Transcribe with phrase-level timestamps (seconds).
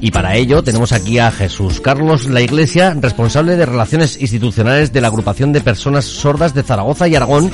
[0.00, 5.02] Y para ello tenemos aquí a Jesús Carlos La Iglesia, responsable de Relaciones Institucionales de
[5.02, 7.50] la Agrupación de Personas Sordas de Zaragoza y Aragón.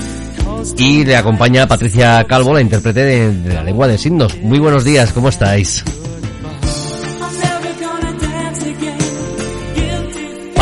[0.78, 4.40] Y le acompaña Patricia Calvo, la intérprete de, de la lengua de signos.
[4.40, 5.82] Muy buenos días, ¿cómo estáis?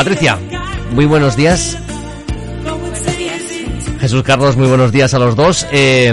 [0.05, 0.39] Patricia,
[0.91, 1.79] muy buenos días.
[4.01, 5.67] Jesús Carlos, muy buenos días a los dos.
[5.73, 6.13] Eh,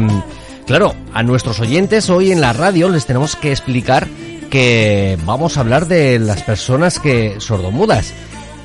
[0.66, 4.08] claro, a nuestros oyentes hoy en la radio les tenemos que explicar
[4.50, 8.14] que vamos a hablar de las personas que sordomudas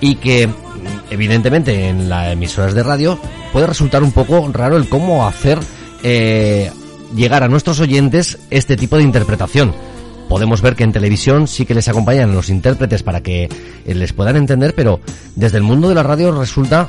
[0.01, 0.49] y que
[1.11, 3.19] evidentemente en las emisoras de radio
[3.53, 5.59] puede resultar un poco raro el cómo hacer
[6.05, 6.71] eh,
[7.17, 9.75] llegar a nuestros oyentes este tipo de interpretación.
[10.29, 14.13] Podemos ver que en televisión sí que les acompañan los intérpretes para que eh, les
[14.13, 15.01] puedan entender, pero
[15.35, 16.89] desde el mundo de la radio resulta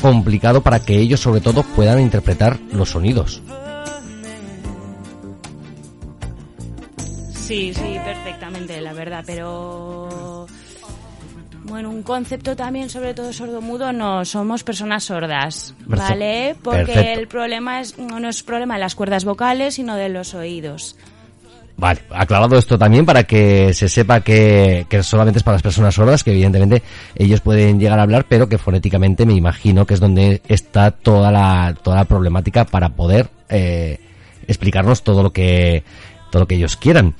[0.00, 3.42] complicado para que ellos sobre todo puedan interpretar los sonidos.
[7.32, 10.46] Sí, sí, perfectamente, la verdad, pero
[11.64, 16.56] bueno, un concepto también, sobre todo sordomudo, no somos personas sordas, ¿vale?
[16.62, 17.20] Porque Perfecto.
[17.20, 20.96] el problema es no es problema de las cuerdas vocales, sino de los oídos.
[21.78, 25.94] Vale, aclarado esto también para que se sepa que, que solamente es para las personas
[25.94, 26.82] sordas, que evidentemente
[27.14, 31.30] ellos pueden llegar a hablar, pero que fonéticamente me imagino que es donde está toda
[31.30, 34.00] la, toda la problemática para poder eh,
[34.48, 35.84] explicarnos todo lo que
[36.32, 37.14] todo lo que ellos quieran.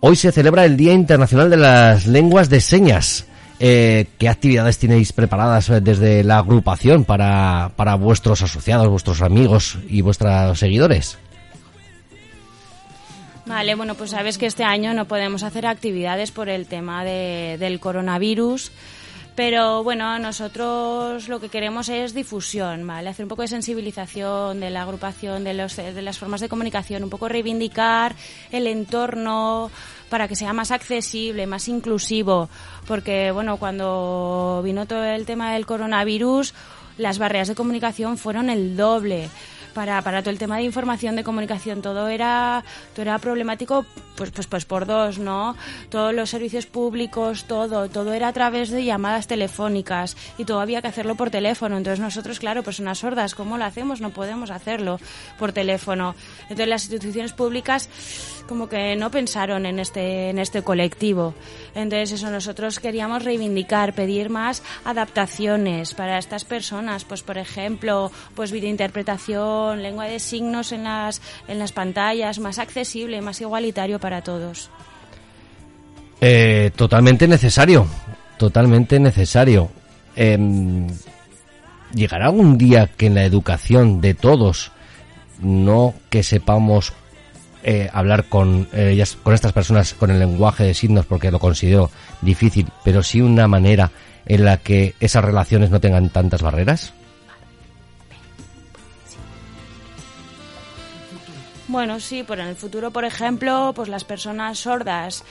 [0.00, 3.24] Hoy se celebra el Día Internacional de las Lenguas de Señas.
[3.58, 10.02] Eh, ¿Qué actividades tenéis preparadas desde la agrupación para, para vuestros asociados, vuestros amigos y
[10.02, 11.16] vuestros seguidores?
[13.46, 17.56] Vale, bueno, pues sabes que este año no podemos hacer actividades por el tema de-
[17.58, 18.70] del coronavirus.
[19.36, 23.10] Pero bueno, nosotros lo que queremos es difusión, ¿vale?
[23.10, 27.02] Hacer un poco de sensibilización de la agrupación, de, los, de las formas de comunicación,
[27.02, 28.14] un poco reivindicar
[28.52, 29.72] el entorno
[30.08, 32.48] para que sea más accesible, más inclusivo.
[32.86, 36.54] Porque, bueno, cuando vino todo el tema del coronavirus,
[36.96, 39.28] las barreras de comunicación fueron el doble
[39.74, 42.64] para, para todo el tema de información, de comunicación, todo era,
[42.94, 43.84] todo era problemático
[44.16, 45.56] pues, pues, pues por dos, ¿no?
[45.88, 50.80] Todos los servicios públicos, todo, todo era a través de llamadas telefónicas y todo había
[50.80, 51.76] que hacerlo por teléfono.
[51.76, 54.00] Entonces nosotros, claro, personas sordas, ¿cómo lo hacemos?
[54.00, 55.00] No podemos hacerlo
[55.38, 56.14] por teléfono.
[56.42, 57.88] Entonces las instituciones públicas
[58.48, 61.34] como que no pensaron en este, en este colectivo.
[61.74, 68.52] Entonces eso nosotros queríamos reivindicar, pedir más adaptaciones para estas personas, pues por ejemplo, pues
[68.52, 74.70] videointerpretación, lengua de signos en las, en las pantallas, más accesible, más igualitario para todos.
[76.20, 77.86] Eh, totalmente necesario,
[78.38, 79.70] totalmente necesario.
[80.16, 80.86] Em,
[81.94, 84.72] ¿Llegará algún día que en la educación de todos
[85.40, 86.92] no que sepamos
[87.62, 91.38] eh, hablar con eh, ellas, con estas personas con el lenguaje de signos porque lo
[91.38, 93.90] considero difícil, pero sí una manera
[94.26, 96.92] en la que esas relaciones no tengan tantas barreras?
[101.74, 105.24] Bueno, sí, pero en el futuro, por ejemplo, pues las personas sordas,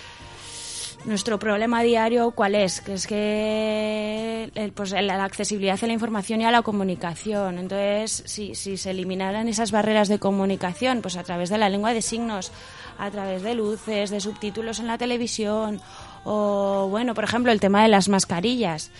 [1.05, 2.81] nuestro problema diario, ¿cuál es?
[2.81, 7.59] Que es que pues la accesibilidad a la información y a la comunicación.
[7.59, 11.93] Entonces, si, si se eliminaran esas barreras de comunicación, pues a través de la lengua
[11.93, 12.51] de signos,
[12.97, 15.79] a través de luces, de subtítulos en la televisión,
[16.25, 18.91] o bueno, por ejemplo, el tema de las mascarillas.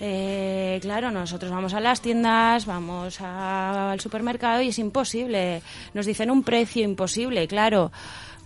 [0.00, 5.62] Eh, claro, nosotros vamos a las tiendas, vamos al supermercado y es imposible.
[5.94, 7.90] Nos dicen un precio imposible, claro.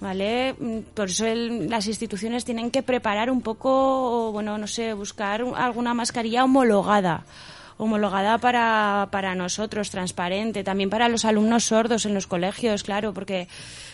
[0.01, 0.55] ¿vale?
[0.59, 5.95] Mm, por eso las instituciones tienen que preparar un poco, bueno, no sé, buscar alguna
[5.95, 7.25] mascarilla homologada
[7.81, 13.49] homologada para, para nosotros, transparente, también para los alumnos sordos en los colegios, claro, porque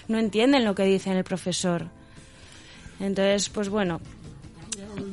[0.09, 1.87] no entienden lo que dice el profesor.
[2.99, 4.01] Entonces, pues bueno,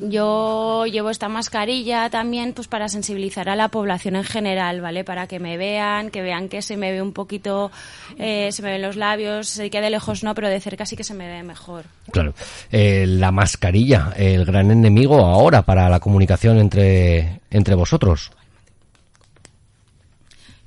[0.01, 5.03] yo llevo esta mascarilla también pues para sensibilizar a la población en general, ¿vale?
[5.03, 7.71] Para que me vean, que vean que se me ve un poquito,
[8.17, 10.95] eh, se me ven los labios, sé que de lejos no, pero de cerca sí
[10.95, 11.85] que se me ve mejor.
[12.11, 12.33] Claro.
[12.71, 18.31] Eh, la mascarilla, el gran enemigo ahora para la comunicación entre, entre vosotros.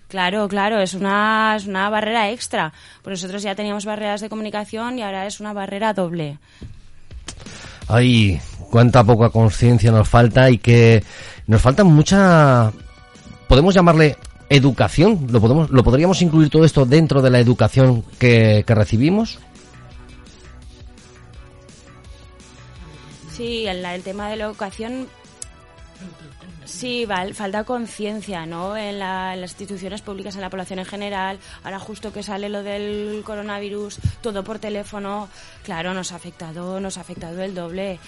[0.09, 2.73] Claro, claro, es una, es una barrera extra.
[3.03, 6.39] Pues nosotros ya teníamos barreras de comunicación y ahora es una barrera doble.
[7.89, 8.41] Ay,
[8.71, 11.03] cuánta poca conciencia nos falta y que
[11.47, 12.73] nos falta mucha,
[13.49, 14.17] podemos llamarle
[14.49, 19.39] educación, lo podemos, lo podríamos incluir todo esto dentro de la educación que, que recibimos.
[23.33, 25.09] Sí, el, el tema de la educación
[26.67, 28.77] Sí, falta conciencia, ¿no?
[28.77, 31.39] En, las instituciones públicas, en la población en general.
[31.63, 35.29] Ahora justo que sale lo del coronavirus, todo por teléfono,
[35.63, 38.01] claro, nos ha afectado, nos ha afectado el doble.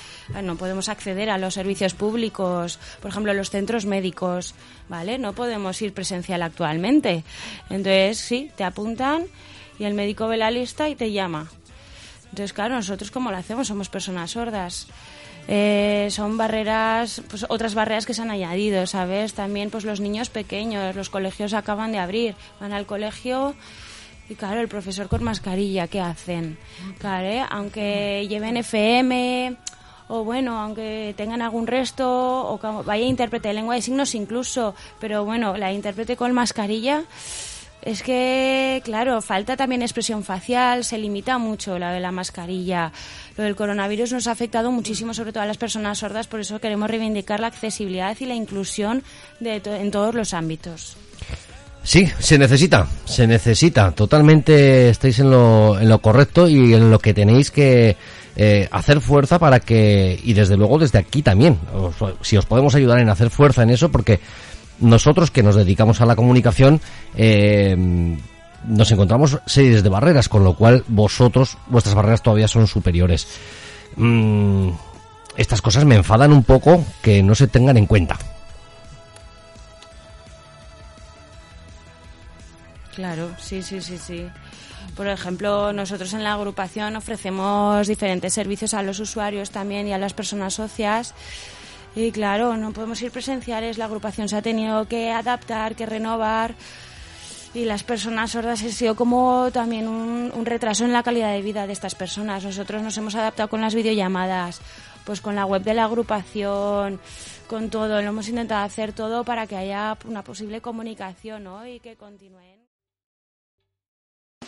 [0.43, 4.55] No podemos acceder a los servicios públicos, por ejemplo, los centros médicos,
[4.89, 5.19] ¿vale?
[5.19, 7.23] No podemos ir presencial actualmente.
[7.71, 9.27] Entonces, sí, te apuntan
[9.79, 11.49] y el médico ve la lista y te llama.
[12.25, 14.89] Entonces, claro, nosotros cómo lo hacemos, somos personas sordas.
[15.51, 19.33] Eh, son barreras, pues otras barreras que se han añadido, ¿sabes?
[19.33, 23.55] También pues los niños pequeños, los colegios acaban de abrir, van al colegio
[24.29, 26.59] y claro, el profesor con mascarilla, ¿qué hacen?
[26.99, 27.43] Claro, ¿eh?
[27.49, 29.57] aunque lleven FM
[30.09, 35.25] o bueno, aunque tengan algún resto o vaya intérprete de lengua de signos incluso, pero
[35.25, 37.05] bueno, la intérprete con mascarilla
[37.83, 42.93] es que, claro, falta también expresión facial, se limita mucho la de la mascarilla.
[43.37, 46.61] Lo del coronavirus nos ha afectado muchísimo, sobre todo a las personas sordas, por eso
[46.61, 49.03] queremos reivindicar la accesibilidad y la inclusión
[49.41, 50.97] de en todos los ámbitos.
[51.83, 53.93] Sí, se necesita, se necesita.
[53.93, 57.97] Totalmente estáis en lo, en lo correcto y en lo que tenéis que
[58.37, 61.59] eh, hacer fuerza para que, y desde luego desde aquí también,
[62.21, 64.21] si os podemos ayudar en hacer fuerza en eso, porque
[64.81, 66.81] nosotros que nos dedicamos a la comunicación,
[67.17, 67.77] eh,
[68.67, 73.27] nos encontramos series de barreras, con lo cual vosotros, vuestras barreras todavía son superiores.
[73.97, 74.71] Mm,
[75.37, 78.19] estas cosas me enfadan un poco que no se tengan en cuenta.
[82.95, 84.27] Claro, sí, sí, sí, sí.
[84.97, 89.99] Por ejemplo, nosotros en la agrupación ofrecemos diferentes servicios a los usuarios también y a
[89.99, 91.15] las personas socias
[91.99, 96.55] y claro, no podemos ir presenciales, la agrupación se ha tenido que adaptar, que renovar
[97.55, 101.67] y las personas sordas ha sido como también un, retraso en la calidad de vida
[101.67, 102.45] de estas personas.
[102.45, 104.61] Nosotros nos hemos adaptado con las videollamadas,
[105.05, 107.01] pues con la web de la agrupación,
[107.47, 108.01] con todo.
[108.01, 111.67] Lo hemos intentado hacer todo para que haya una posible comunicación ¿no?
[111.67, 112.59] y que continúen.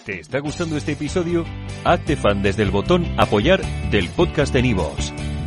[0.04, 1.44] ¿Te está gustando este episodio?
[1.84, 3.60] Hazte fan desde el botón apoyar
[3.90, 5.12] del podcast de Nivos.